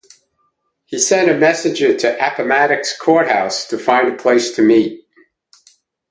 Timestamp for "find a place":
3.77-4.49